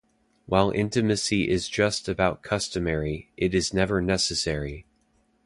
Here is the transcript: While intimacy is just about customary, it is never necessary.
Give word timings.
While 0.47 0.71
intimacy 0.71 1.47
is 1.47 1.69
just 1.69 2.09
about 2.09 2.41
customary, 2.41 3.29
it 3.37 3.53
is 3.53 3.71
never 3.71 4.01
necessary. 4.01 4.87